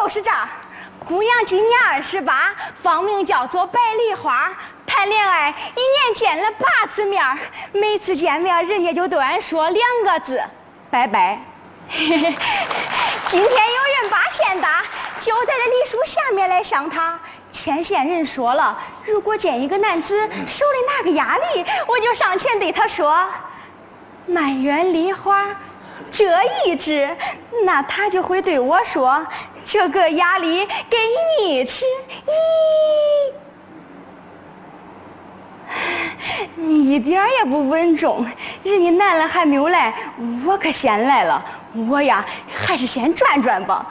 [0.00, 0.48] 对，就是这儿。
[1.06, 4.50] 姑娘今年二十八，芳名叫做白梨花。
[4.86, 7.22] 谈恋爱一年见了八次面，
[7.72, 10.42] 每次见面人家就对俺说两个字：
[10.90, 11.38] 拜拜。
[11.90, 12.32] 今天
[13.40, 14.84] 有人把线搭，
[15.20, 17.18] 就在这梨树下面来相他。
[17.52, 20.08] 牵线人说了，如果见一个男子
[20.46, 23.26] 手里拿个鸭梨，我就上前对他说
[24.26, 25.46] ：“满园梨花
[26.12, 26.24] 这
[26.64, 27.16] 一枝。”
[27.64, 29.26] 那他就会对我说
[29.70, 30.96] ：“这个鸭梨给
[31.38, 31.84] 你吃。”
[32.26, 32.32] 咦，
[36.56, 38.26] 你一点也不稳重，
[38.64, 39.94] 人家男的还没有来，
[40.44, 41.40] 我可先来了。
[41.88, 43.86] 我呀，还是先转转吧。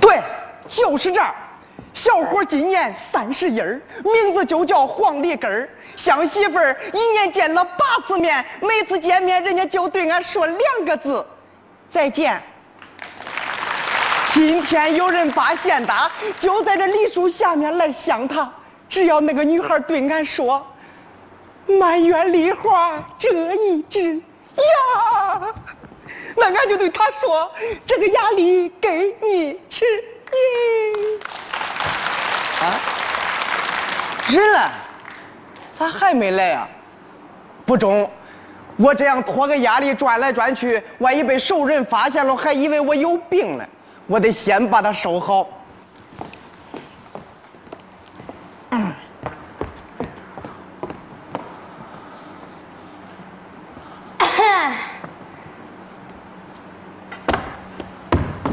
[0.00, 0.22] 对，
[0.68, 1.34] 就是这儿。
[2.02, 5.68] 小伙今年三十一儿，名字就叫黄梨根儿。
[5.96, 11.24] 相媳妇儿一年见了八次面，每次见面人家就对俺说两个字：
[11.90, 12.40] 再见。
[14.32, 18.50] 今天有人把线搭，就在这梨树下面来相他。
[18.88, 20.66] 只要那个女孩对俺说。
[21.78, 24.22] 满园梨花这一枝呀，
[26.36, 27.48] 那俺就对他说
[27.86, 30.00] ：“这个鸭梨给你吃耶。”
[32.60, 32.80] 啊，
[34.28, 34.70] 人呢？
[35.78, 36.68] 咋还没来啊？
[37.64, 38.10] 不中，
[38.76, 43.64] 我这样拖个压力转来转去，万一被熟人发现了，还以为我有病呢。
[44.06, 45.46] 我得先把它收好。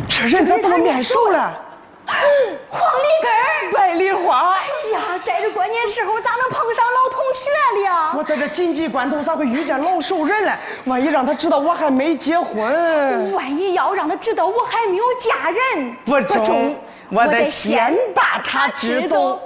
[0.09, 1.53] 这人咋这么面熟了？
[2.07, 4.53] 黄梨根儿，百里花。
[4.53, 4.99] 哎呀，
[5.69, 7.49] 年时候咋能碰上老同学
[7.89, 8.13] 了？
[8.17, 10.57] 我在这紧急关头咋会遇见老熟人了？
[10.85, 16.75] 万一让他知道我还没结婚，万一要让他知道我还没有嫁人，不中，
[17.11, 19.39] 我得先把他知道。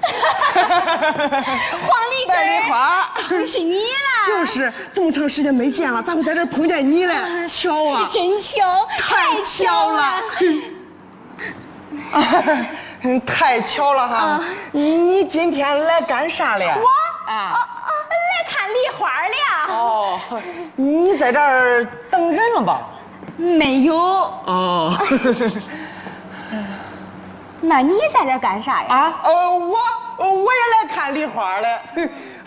[0.00, 0.14] 黄
[0.62, 4.26] 梨根，百里花，是你啦！
[4.28, 7.14] 就是这么长时间没见了，咋会在这碰见你了？
[7.48, 8.08] 巧啊！
[8.12, 10.22] 真巧，太巧了！
[13.26, 14.40] 太巧了哈！
[14.72, 16.64] 你你今天来干啥了？
[16.78, 16.86] 我
[17.30, 19.74] 啊啊来看梨花了。
[19.74, 20.18] 哦，
[20.76, 22.80] 你在这儿等人了吧？
[23.36, 23.96] 没有。
[23.96, 24.96] 哦。
[27.60, 28.88] 那你在这干啥呀？
[28.88, 29.76] 啊，呃，我
[30.18, 31.68] 我也来看梨花了。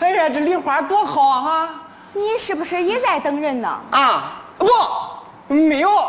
[0.00, 1.40] 哎呀，这梨花多好啊！
[1.40, 1.68] 哈，
[2.14, 3.68] 你是不是也在等人呢？
[3.90, 4.66] 啊，不，
[5.54, 5.90] 没有。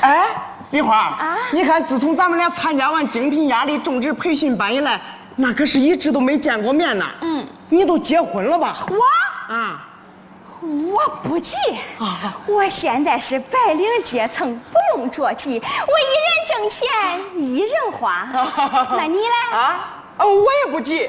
[0.00, 0.26] 哎，
[0.72, 5.00] 梨花啊，你看，自从咱们俩参加完精品压力种植培训班以来，
[5.36, 7.06] 那可是一直都没见过面呢。
[7.20, 8.86] 嗯，你都结婚了吧？
[8.90, 9.88] 我啊。
[10.62, 11.50] 我不急，
[12.46, 18.28] 我现在是白领阶层，不用着急，我一人挣钱，一人花。
[18.96, 19.58] 那你呢？
[19.58, 21.08] 啊，我也不急，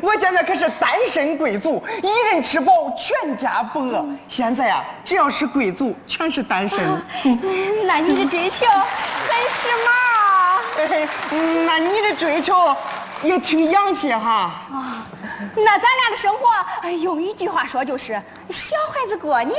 [0.00, 4.04] 我现在可是单身贵族，一人吃饱，全家不饿。
[4.28, 6.78] 现在啊，只要是贵族，全是单身。
[7.86, 9.88] 那你的追求很时髦。
[11.66, 12.54] 那你的追求
[13.22, 14.30] 也挺洋气哈。
[14.72, 15.06] 啊。
[15.56, 18.12] 那咱俩的生活，用一句话说就是
[18.48, 19.56] 小孩子过年。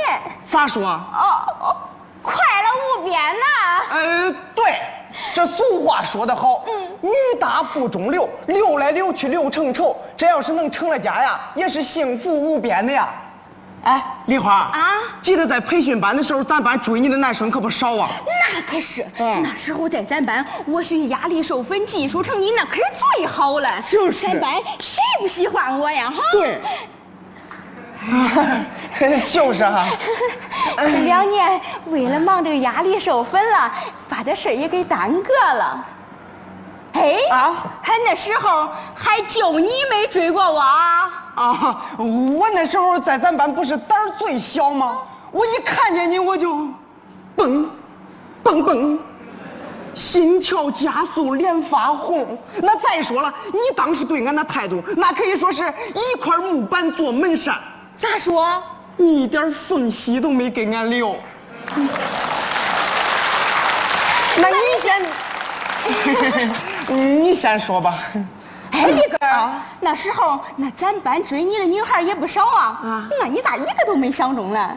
[0.50, 0.82] 咋说？
[0.82, 1.76] 哦，
[2.22, 3.44] 快乐无边呐！
[3.90, 4.74] 呃，对，
[5.34, 7.10] 这俗话说得好，嗯，女
[7.40, 9.96] 大不中留，留来留去留成仇。
[10.16, 13.08] 这要是能成了家呀，也是幸福无边的呀。
[13.82, 14.92] 哎，梨花啊，
[15.22, 18.10] 记得在培训班的时候，咱班追你的男生可不少啊。
[18.26, 22.82] 那可是，那时候在咱班，我学压力授粉技术成绩那可是
[23.16, 23.80] 最好了。
[23.90, 24.20] 就是。
[24.26, 26.10] 咱班谁不喜欢我呀？
[26.10, 26.16] 哈。
[26.32, 26.60] 对。
[29.32, 29.86] 就是哈。
[30.78, 33.70] 这两年为了忙这个压力授粉了，
[34.08, 35.84] 把这事也给耽搁了。
[36.92, 37.54] 哎啊！
[37.80, 41.08] 还那时候还就你没追过我啊？
[41.36, 41.86] 啊！
[41.98, 44.98] 我那时候在咱班不是胆儿最小吗？
[45.30, 46.52] 我一看见你我就
[47.36, 47.70] 蹦
[48.42, 48.98] 蹦蹦，
[49.94, 52.36] 心跳加速，脸发红。
[52.60, 55.62] 那再说了，你当时对俺那态度，那可以说是
[55.94, 57.54] 一块木板做门扇。
[58.00, 58.60] 咋说？
[59.00, 61.16] 你一点缝隙都没给俺留。
[64.36, 65.02] 那你先。
[66.94, 67.98] 你先说吧。
[68.72, 72.78] 哎，李根儿，那时候那咱班追你的女孩也不少啊。
[72.84, 73.08] 啊。
[73.18, 74.76] 那你咋一个都没相中呢？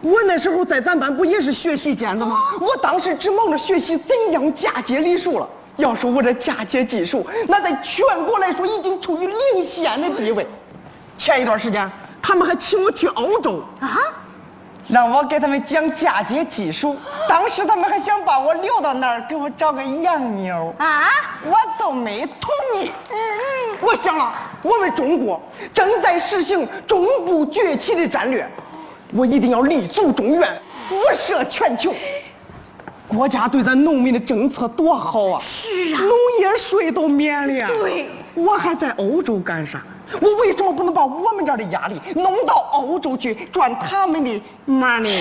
[0.00, 2.40] 我那时候在咱班不也是学习尖子吗？
[2.58, 5.46] 我当时只忙着学习怎样嫁接梨树了。
[5.76, 9.36] 要说我这嫁接技术，那在全国来说已经处于领
[9.74, 10.46] 先的地位。
[11.18, 11.90] 前一段时间。
[12.26, 14.00] 他们还请我去欧洲啊，
[14.88, 16.96] 让我给他们讲嫁接技术。
[17.28, 21.04] 当时他们还想把我留到那儿给我找个洋妞啊，
[21.44, 22.50] 我都没同
[22.80, 22.90] 意。
[23.10, 24.32] 嗯嗯，我想了，
[24.62, 25.38] 我们中国
[25.74, 28.48] 正在实行中部崛起的战略，
[29.12, 30.96] 我一定要立足中原，辐
[31.26, 31.92] 射全球。
[33.06, 35.38] 国家对咱农民的政策多好啊！
[35.42, 36.10] 是啊，农
[36.40, 37.68] 业税都免了呀。
[37.68, 39.82] 对，我还在欧洲干啥？
[40.20, 44.30] 我为什么不能把我们这儿的压力弄到欧洲去赚他们的
[44.66, 45.20] money？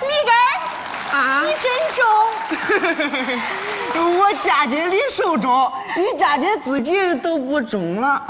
[0.00, 0.32] 李根
[1.18, 1.64] 啊，你真
[1.94, 2.04] 中。
[4.18, 8.22] 我嫁接李寿中，你嫁接自己都不中了。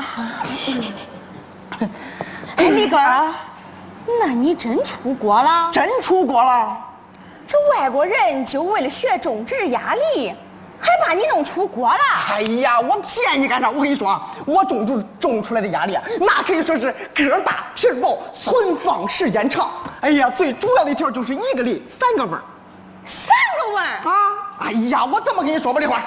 [2.57, 3.35] 哎，李根啊，
[4.21, 5.71] 那你真出国了？
[5.73, 6.77] 真出国了。
[7.47, 10.35] 这外国人就为了学种植压力，
[10.81, 11.99] 还把你弄出国了？
[12.29, 13.71] 哎呀，我骗你干啥？
[13.71, 19.71] 我跟你说啊，我种出种出来的压力啊，那可以说是个大皮薄，存放时间长。
[20.01, 22.43] 哎呀，最主要的条就是一个梨三个味儿。
[23.05, 23.27] 三
[23.61, 24.13] 个味儿啊！
[24.61, 26.01] 哎呀，我怎么跟你说吧，梨花？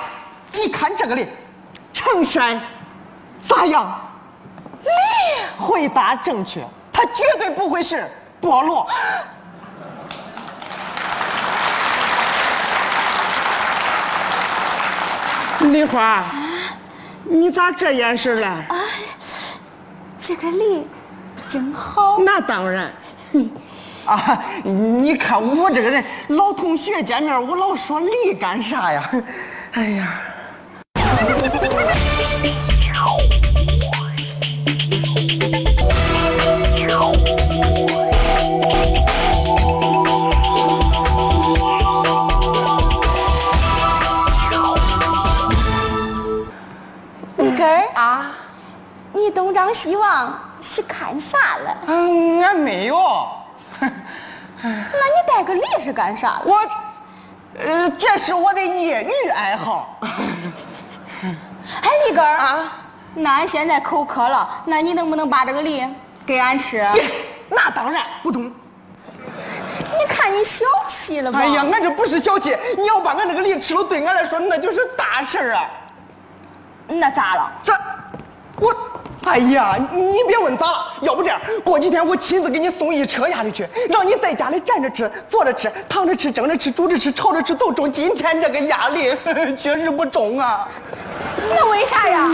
[0.53, 1.27] 你看这个梨，
[1.93, 2.59] 成山
[3.47, 3.99] 咋样？
[4.83, 8.09] 梨，回答正确，它绝对不会是
[8.41, 8.87] 菠萝。
[15.61, 16.25] 梨花，
[17.25, 18.47] 你咋这眼神了？
[18.47, 18.75] 啊，
[20.19, 20.87] 这个梨
[21.47, 22.19] 真好。
[22.19, 22.91] 那当然。
[24.05, 29.09] 啊，你看我这个人，老同学见面我老说梨干啥呀？
[29.73, 30.21] 哎呀。
[49.57, 51.75] 张希望是看啥了？
[51.87, 52.95] 嗯，俺没有。
[53.81, 53.89] 那
[54.69, 56.39] 你带个梨是干啥？
[56.45, 56.55] 我，
[57.57, 59.97] 呃，这是我的业余爱好。
[61.81, 62.71] 哎，李根儿啊，
[63.15, 65.83] 那俺现在口渴了，那你能不能把这个梨
[66.23, 66.87] 给俺吃？
[67.49, 68.43] 那当然不中。
[68.43, 70.65] 你看你小
[71.07, 71.39] 气了吧？
[71.39, 75.63] 哎呀，俺这不是小气，你要把俺这个梨吃了，对俺来说那就是大事啊。
[76.89, 77.51] 那咋了？
[77.63, 77.73] 这，
[78.61, 78.71] 我。
[79.27, 87.91] 哎呀，你别问咋了，要不这样，过几天我亲自给你送一车下去，让你在家里站着吃、坐着吃、躺着吃、蒸着吃、煮着吃、炒着吃都中。
[87.91, 89.13] 今天这个压力
[89.61, 90.67] 确实不中啊。
[91.49, 92.29] 那为啥呀？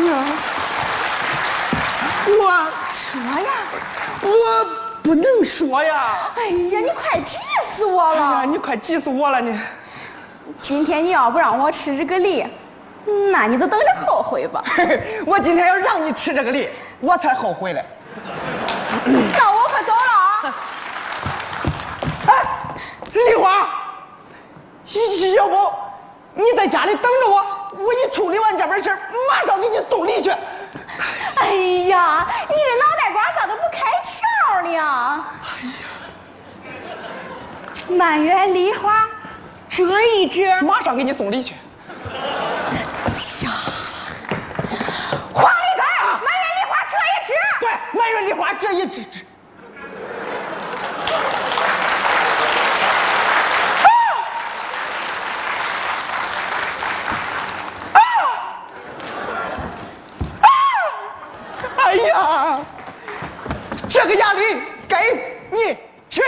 [2.26, 2.32] 我
[3.12, 3.50] 说呀，
[4.22, 4.30] 我
[5.04, 6.32] 不能说呀。
[6.36, 7.38] 哎呀，你快急
[7.76, 8.22] 死我了！
[8.22, 9.60] 哎呀，你快急死我了你。
[10.62, 12.46] 今天你要不让我吃这个梨。
[13.30, 14.64] 那你就等着后悔吧！
[15.28, 16.68] 我今天要让你吃这个梨，
[17.00, 17.86] 我才后悔嘞。
[19.06, 20.56] 那我可走了啊！
[22.26, 22.32] 哎，
[23.12, 23.70] 梨花，
[25.36, 25.72] 要不
[26.34, 27.46] 你在家里等着我，
[27.78, 28.90] 我一处理完这边事
[29.30, 30.32] 马上给你送梨去。
[30.32, 31.46] 哎
[31.90, 34.68] 呀，你这脑袋瓜咋都不开窍呢？
[34.68, 35.24] 哎呀
[37.90, 39.08] 满园梨花，
[39.70, 41.54] 折一折，马上给你送梨去。
[47.96, 49.20] 满园梨花，这一枝枝。
[57.92, 58.00] 啊！
[60.42, 60.48] 啊！
[61.76, 62.62] 哎呀，
[63.90, 64.40] 这个鸭梨
[64.88, 64.96] 给
[65.52, 65.78] 你
[66.10, 66.22] 吃。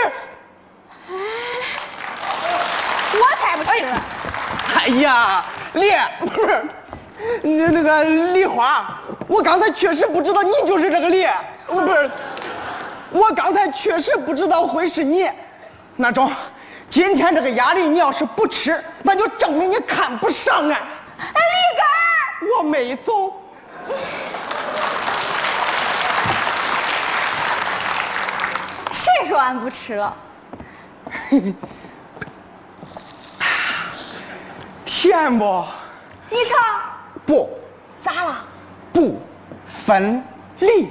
[3.14, 3.70] 我才不吃。
[4.74, 5.90] 哎呀，梨
[6.20, 6.62] 不是，
[7.42, 11.26] 那那个梨花，我刚才确实不知道你就是这个梨。
[13.16, 15.26] 我刚才确实不知道会是你。
[15.96, 16.30] 那中，
[16.90, 20.72] 今天这个鸭梨你要是不吃，那就证明你看不上俺。
[20.72, 20.82] 哎，
[21.18, 23.32] 李根我没走。
[28.92, 30.14] 谁说俺不吃了？
[34.84, 35.64] 甜不？
[36.28, 36.58] 你尝。
[37.24, 37.48] 不。
[38.04, 38.44] 咋了？
[38.92, 39.18] 不
[39.86, 40.22] 分
[40.60, 40.90] 离。